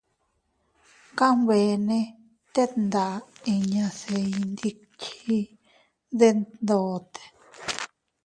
[1.17, 1.99] Kanbene
[2.53, 3.05] tet nda
[3.53, 5.43] inña se iyndikchiy
[6.19, 7.23] detndote.